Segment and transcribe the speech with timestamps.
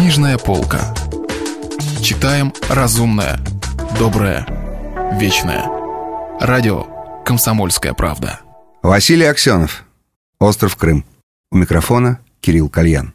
[0.00, 0.94] Книжная полка.
[2.02, 3.38] Читаем разумное,
[3.98, 4.46] доброе,
[5.20, 5.66] вечное.
[6.40, 6.86] Радио
[7.22, 8.40] «Комсомольская правда».
[8.82, 9.84] Василий Аксенов.
[10.38, 11.04] Остров Крым.
[11.50, 13.12] У микрофона Кирилл Кальян.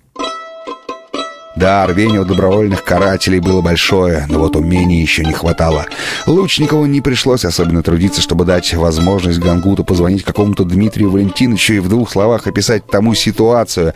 [1.55, 5.85] Да, рвение у добровольных карателей было большое, но вот умений еще не хватало.
[6.27, 11.87] Лучникову не пришлось особенно трудиться, чтобы дать возможность Гангуту позвонить какому-то Дмитрию Валентиновичу и в
[11.87, 13.93] двух словах описать тому ситуацию.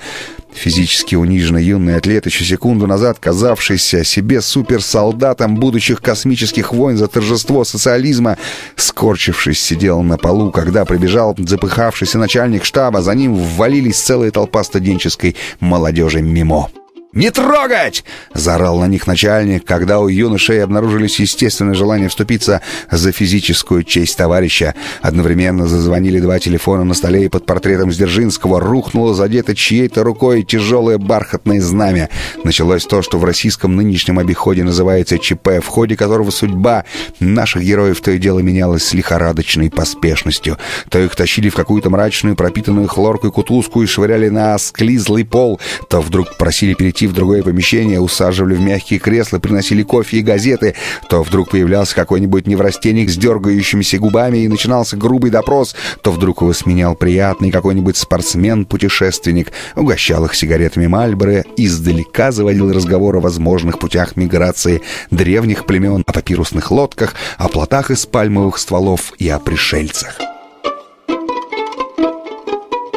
[0.54, 7.66] Физически униженный юный атлет, еще секунду назад казавшийся себе суперсолдатом будущих космических войн за торжество
[7.66, 8.38] социализма,
[8.78, 15.36] скорчившись, сидел на полу, когда прибежал запыхавшийся начальник штаба, за ним ввалились целая толпа студенческой
[15.60, 16.69] молодежи мимо.
[17.11, 18.04] «Не трогать!»—
[18.36, 24.75] заорал на них начальник, когда у юношей обнаружились естественное желание вступиться за физическую честь товарища.
[25.01, 30.99] Одновременно зазвонили два телефона на столе, и под портретом Сдержинского рухнуло задето чьей-то рукой тяжелое
[30.99, 32.09] бархатное знамя.
[32.44, 36.85] Началось то, что в российском нынешнем обиходе называется ЧП, в ходе которого судьба
[37.19, 40.59] наших героев то и дело менялась с лихорадочной поспешностью.
[40.89, 46.01] То их тащили в какую-то мрачную, пропитанную хлоркой кутузку и швыряли на склизлый пол, то
[46.01, 50.75] вдруг просили перейти в другое помещение, усаживали в мягкие кресла, приносили кофе и газеты,
[51.09, 56.53] то вдруг появлялся какой-нибудь неврастенник с дергающимися губами и начинался грубый допрос, то вдруг его
[56.53, 64.81] сменял приятный какой-нибудь спортсмен-путешественник, угощал их сигаретами Мальборо, издалека заводил разговор о возможных путях миграции
[65.11, 70.28] древних племен, о папирусных лодках, о плотах из пальмовых стволов и о пришельцах.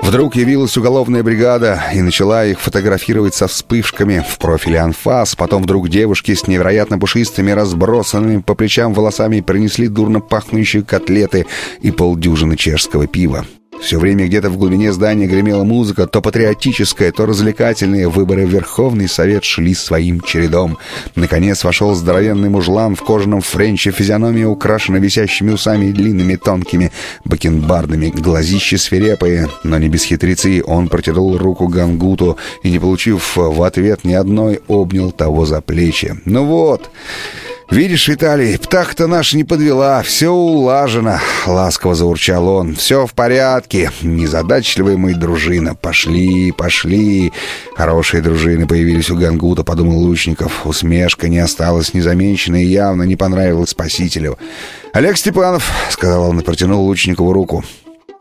[0.03, 5.37] Вдруг явилась уголовная бригада и начала их фотографировать со вспышками в профиле анфас.
[5.37, 11.47] Потом вдруг девушки с невероятно пушистыми, разбросанными по плечам волосами принесли дурно пахнущие котлеты
[11.81, 13.47] и полдюжины чешского пива.
[13.83, 18.09] Все время где-то в глубине здания гремела музыка, то патриотическая, то развлекательная.
[18.09, 20.79] Выборы в Верховный Совет шли своим чередом.
[21.17, 26.93] Наконец вошел здоровенный мужлан в кожаном френче, физиономия украшена висящими усами и длинными тонкими
[27.25, 30.63] бакенбардами, глазища свирепые, но не без хитрецы.
[30.65, 36.15] Он протянул руку Гангуту и, не получив в ответ ни одной, обнял того за плечи.
[36.25, 36.89] «Ну вот!»
[37.73, 42.75] «Видишь, Виталий, птах-то наша не подвела, все улажено»,— ласково заурчал он.
[42.75, 45.75] «Все в порядке, незадачливая мы дружина.
[45.75, 47.33] Пошли, пошли».
[47.75, 50.67] Хорошие дружины появились у Гангута, подумал Лучников.
[50.67, 54.37] Усмешка не осталась незамеченной и явно не понравилась спасителю.
[54.93, 57.65] «Олег Степанов»,— сказал он и протянул Лучникову руку.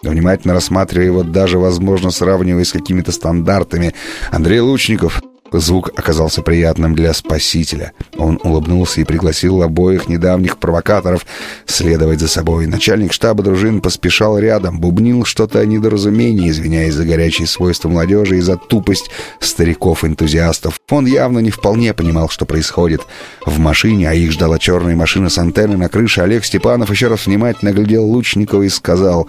[0.01, 3.94] Внимательно рассматривая его, даже, возможно, сравнивая с какими-то стандартами.
[4.31, 7.91] Андрей Лучников, Звук оказался приятным для спасителя.
[8.17, 11.25] Он улыбнулся и пригласил обоих недавних провокаторов
[11.66, 12.67] следовать за собой.
[12.67, 18.41] Начальник штаба дружин поспешал рядом, бубнил что-то о недоразумении, извиняясь за горячие свойства молодежи и
[18.41, 20.79] за тупость стариков-энтузиастов.
[20.90, 23.01] Он явно не вполне понимал, что происходит.
[23.45, 27.25] В машине, а их ждала черная машина с антенной на крыше, Олег Степанов еще раз
[27.25, 29.28] внимательно глядел Лучникова и сказал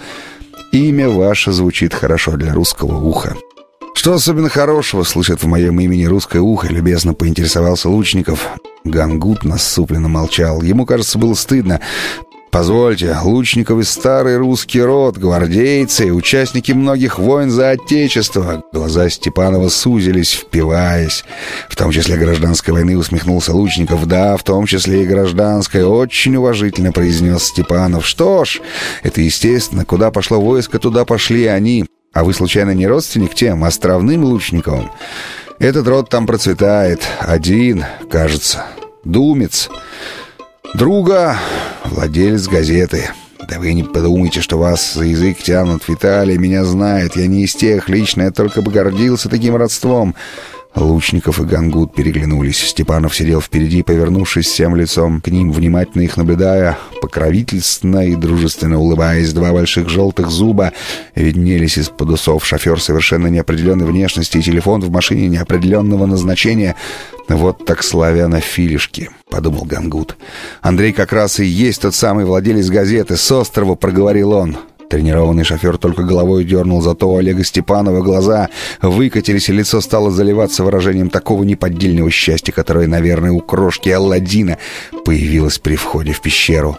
[0.70, 3.36] «Имя ваше звучит хорошо для русского уха».
[3.94, 8.48] «Что особенно хорошего слышит в моем имени русское ухо?»— любезно поинтересовался Лучников.
[8.84, 10.62] Гангут насупленно молчал.
[10.62, 11.80] Ему, кажется, было стыдно.
[12.52, 18.62] «Позвольте, Лучниковы старый русский род, гвардейцы, участники многих войн за Отечество».
[18.72, 21.24] Глаза Степанова сузились, впиваясь.
[21.70, 24.04] В том числе гражданской войны усмехнулся Лучников.
[24.06, 28.06] «Да, в том числе и гражданской»,— очень уважительно произнес Степанов.
[28.06, 28.60] «Что ж,
[29.02, 29.86] это естественно.
[29.86, 31.86] Куда пошло войско, туда пошли они.
[32.12, 34.90] А вы, случайно, не родственник тем островным лучниковым?
[35.58, 37.02] Этот род там процветает.
[37.20, 38.66] Один, кажется.
[39.04, 39.70] Думец.
[40.74, 41.38] Друга,
[41.84, 43.10] владелец газеты.
[43.48, 45.88] Да вы не подумайте, что вас за язык тянут.
[45.88, 47.16] Виталий меня знает.
[47.16, 50.14] Я не из тех лично, я только бы гордился таким родством.
[50.74, 52.58] Лучников и Гангут переглянулись.
[52.58, 59.32] Степанов сидел впереди, повернувшись всем лицом к ним, внимательно их наблюдая, покровительственно и дружественно улыбаясь.
[59.32, 60.72] Два больших желтых зуба
[61.14, 62.46] виднелись из-под усов.
[62.46, 66.74] Шофер совершенно неопределенной внешности и телефон в машине неопределенного назначения.
[67.28, 70.16] «Вот так славяно-филишки»,— подумал Гангут.
[70.60, 73.16] «Андрей как раз и есть тот самый владелец газеты.
[73.16, 74.56] С острова проговорил он».
[74.92, 78.50] Тренированный шофер только головой дернул, зато у Олега Степанова глаза
[78.82, 84.58] выкатились, и лицо стало заливаться выражением такого неподдельного счастья, которое, наверное, у крошки Алладина
[85.06, 86.76] появилось при входе в пещеру.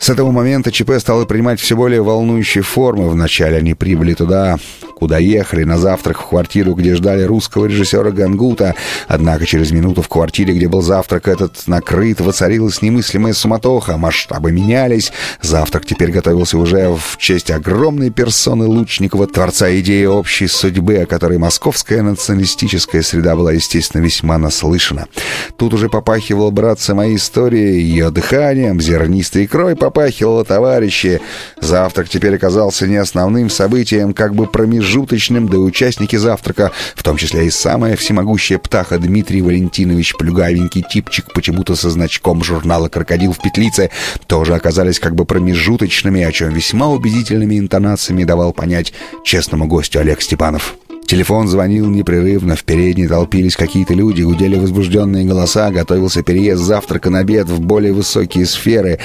[0.00, 3.10] С этого момента ЧП стало принимать все более волнующие формы.
[3.10, 4.56] Вначале они прибыли туда,
[4.94, 8.76] куда ехали, на завтрак в квартиру, где ждали русского режиссера Гангута.
[9.08, 13.96] Однако через минуту в квартире, где был завтрак этот накрыт, воцарилась немыслимая суматоха.
[13.96, 15.12] Масштабы менялись.
[15.42, 21.38] Завтрак теперь готовился уже в честь огромной персоны Лучникова, творца идеи общей судьбы, о которой
[21.38, 25.08] московская националистическая среда была, естественно, весьма наслышана.
[25.56, 31.18] Тут уже попахивал, братцы, моей истории, ее дыханием, зернистой икрой попахивало, товарищи.
[31.62, 37.46] Завтрак теперь оказался не основным событием, как бы промежуточным, да участники завтрака, в том числе
[37.46, 43.90] и самая всемогущая птаха Дмитрий Валентинович, плюгавенький типчик, почему-то со значком журнала «Крокодил в петлице»,
[44.26, 48.92] тоже оказались как бы промежуточными, о чем весьма убедительными интонациями давал понять
[49.24, 50.74] честному гостю Олег Степанов.
[51.08, 57.20] Телефон звонил непрерывно, в передней толпились какие-то люди, гудели возбужденные голоса, готовился переезд завтрака на
[57.20, 58.98] обед в более высокие сферы.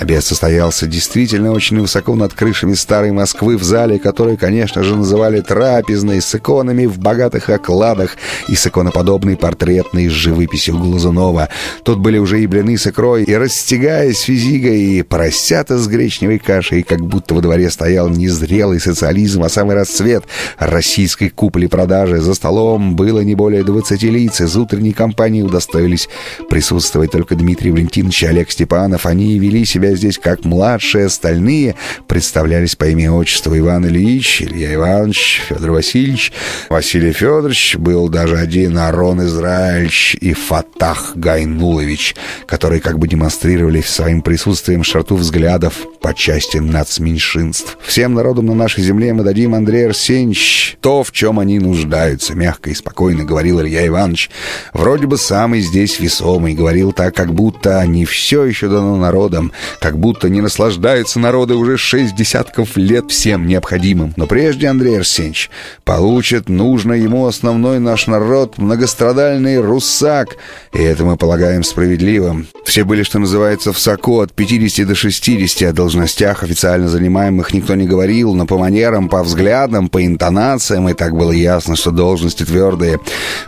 [0.00, 5.42] Обед состоялся действительно очень высоко над крышами старой Москвы в зале, который, конечно же, называли
[5.42, 8.16] трапезной, с иконами в богатых окладах
[8.48, 11.50] и с иконоподобной портретной с живописью Глазунова.
[11.82, 16.82] Тут были уже и блины с икрой, и растягаясь физигой, и поросята с гречневой кашей,
[16.82, 20.24] как будто во дворе стоял не зрелый социализм, а самый расцвет
[20.58, 22.22] российской купли-продажи.
[22.22, 26.08] За столом было не более 20 лиц, из утренней компании удостоились
[26.48, 29.04] присутствовать только Дмитрий Валентинович и Олег Степанов.
[29.04, 31.74] Они вели себя здесь как младшие, остальные
[32.06, 36.32] представлялись по имени отчеству Иван Ильич, Илья Иванович, Федор Васильевич,
[36.68, 42.16] Василий Федорович, был даже один Арон Израильевич и Фатах Гайнулович,
[42.46, 47.76] которые как бы демонстрировали своим присутствием шарту взглядов по части нацменьшинств.
[47.82, 52.70] Всем народам на нашей земле мы дадим, Андрей Арсеньевич, то, в чем они нуждаются, мягко
[52.70, 54.30] и спокойно говорил Илья Иванович.
[54.72, 59.98] Вроде бы самый здесь весомый, говорил так, как будто не все еще дано народам, как
[59.98, 64.12] будто не наслаждаются народы уже шесть десятков лет всем необходимым.
[64.16, 65.50] Но прежде, Андрей Арсеньевич,
[65.84, 70.36] получит нужно ему основной наш народ, многострадальный русак,
[70.72, 72.46] и это мы полагаем справедливым.
[72.64, 77.74] Все были, что называется, в соку от 50 до 60, о должностях официально занимаемых никто
[77.74, 82.44] не говорил, но по манерам, по взглядам, по интонациям, и так было ясно, что должности
[82.44, 83.00] твердые.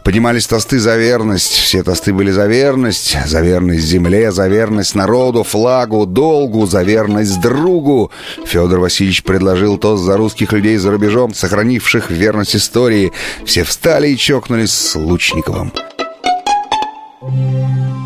[0.02, 5.42] Поднимались тосты за верность, все тосты были за верность, за верность земле, за верность народу,
[5.42, 8.10] флагу, долгу, за верность другу.
[8.44, 13.12] Федор Васильевич предложил тост за русских людей за рубежом, сохранивших верность истории.
[13.44, 15.72] Все встали и чокнулись с Лучниковым.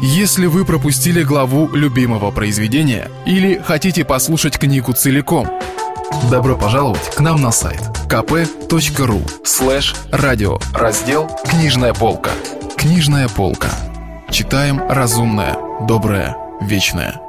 [0.02, 5.48] Если вы пропустили главу любимого произведения или хотите послушать книгу целиком,
[6.30, 12.30] добро пожаловать к нам на сайт kp.ru слэш радио раздел «Книжная полка».
[12.76, 13.70] Книжная полка.
[14.30, 15.56] Читаем разумное,
[15.88, 17.25] доброе, вечное.